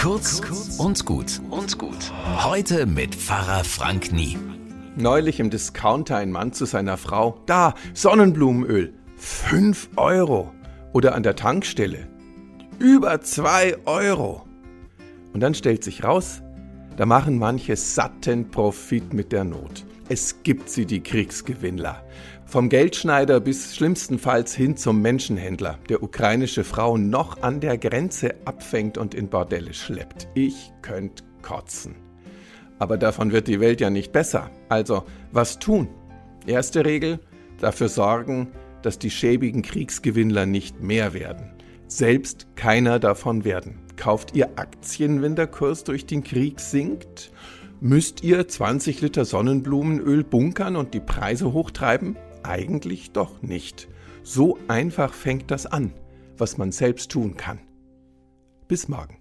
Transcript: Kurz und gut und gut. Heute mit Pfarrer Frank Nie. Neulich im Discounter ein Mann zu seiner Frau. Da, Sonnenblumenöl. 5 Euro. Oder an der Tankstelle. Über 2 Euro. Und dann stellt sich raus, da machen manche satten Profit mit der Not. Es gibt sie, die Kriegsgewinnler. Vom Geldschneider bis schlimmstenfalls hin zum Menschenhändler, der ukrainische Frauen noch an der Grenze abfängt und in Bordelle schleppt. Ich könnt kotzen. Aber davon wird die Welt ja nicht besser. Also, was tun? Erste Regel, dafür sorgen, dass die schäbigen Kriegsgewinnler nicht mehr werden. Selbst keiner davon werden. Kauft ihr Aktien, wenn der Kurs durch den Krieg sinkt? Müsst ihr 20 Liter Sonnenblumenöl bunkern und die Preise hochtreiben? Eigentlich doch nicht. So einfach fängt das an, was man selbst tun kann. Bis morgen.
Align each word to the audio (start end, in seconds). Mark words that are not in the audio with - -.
Kurz 0.00 0.40
und 0.78 1.04
gut 1.04 1.42
und 1.50 1.76
gut. 1.76 2.10
Heute 2.42 2.86
mit 2.86 3.14
Pfarrer 3.14 3.64
Frank 3.64 4.12
Nie. 4.12 4.38
Neulich 4.96 5.40
im 5.40 5.50
Discounter 5.50 6.16
ein 6.16 6.32
Mann 6.32 6.54
zu 6.54 6.64
seiner 6.64 6.96
Frau. 6.96 7.42
Da, 7.44 7.74
Sonnenblumenöl. 7.92 8.94
5 9.16 9.90
Euro. 9.96 10.54
Oder 10.94 11.14
an 11.14 11.22
der 11.22 11.36
Tankstelle. 11.36 12.08
Über 12.78 13.20
2 13.20 13.76
Euro. 13.84 14.46
Und 15.34 15.40
dann 15.40 15.52
stellt 15.52 15.84
sich 15.84 16.02
raus, 16.02 16.40
da 16.96 17.04
machen 17.04 17.38
manche 17.38 17.76
satten 17.76 18.50
Profit 18.50 19.12
mit 19.12 19.32
der 19.32 19.44
Not. 19.44 19.84
Es 20.12 20.42
gibt 20.42 20.68
sie, 20.68 20.86
die 20.86 21.04
Kriegsgewinnler. 21.04 22.04
Vom 22.44 22.68
Geldschneider 22.68 23.38
bis 23.38 23.76
schlimmstenfalls 23.76 24.52
hin 24.52 24.76
zum 24.76 25.00
Menschenhändler, 25.00 25.78
der 25.88 26.02
ukrainische 26.02 26.64
Frauen 26.64 27.10
noch 27.10 27.42
an 27.42 27.60
der 27.60 27.78
Grenze 27.78 28.34
abfängt 28.44 28.98
und 28.98 29.14
in 29.14 29.28
Bordelle 29.28 29.72
schleppt. 29.72 30.26
Ich 30.34 30.72
könnt 30.82 31.22
kotzen. 31.42 31.94
Aber 32.80 32.98
davon 32.98 33.30
wird 33.30 33.46
die 33.46 33.60
Welt 33.60 33.80
ja 33.80 33.88
nicht 33.88 34.10
besser. 34.10 34.50
Also, 34.68 35.04
was 35.30 35.60
tun? 35.60 35.86
Erste 36.44 36.84
Regel, 36.84 37.20
dafür 37.60 37.88
sorgen, 37.88 38.48
dass 38.82 38.98
die 38.98 39.12
schäbigen 39.12 39.62
Kriegsgewinnler 39.62 40.44
nicht 40.44 40.82
mehr 40.82 41.14
werden. 41.14 41.52
Selbst 41.86 42.48
keiner 42.56 42.98
davon 42.98 43.44
werden. 43.44 43.78
Kauft 43.94 44.34
ihr 44.34 44.58
Aktien, 44.58 45.22
wenn 45.22 45.36
der 45.36 45.46
Kurs 45.46 45.84
durch 45.84 46.04
den 46.04 46.24
Krieg 46.24 46.58
sinkt? 46.58 47.30
Müsst 47.82 48.22
ihr 48.22 48.46
20 48.46 49.00
Liter 49.00 49.24
Sonnenblumenöl 49.24 50.22
bunkern 50.22 50.76
und 50.76 50.92
die 50.92 51.00
Preise 51.00 51.54
hochtreiben? 51.54 52.16
Eigentlich 52.42 53.12
doch 53.12 53.40
nicht. 53.40 53.88
So 54.22 54.58
einfach 54.68 55.14
fängt 55.14 55.50
das 55.50 55.64
an, 55.64 55.94
was 56.36 56.58
man 56.58 56.72
selbst 56.72 57.10
tun 57.10 57.38
kann. 57.38 57.58
Bis 58.68 58.88
morgen. 58.88 59.19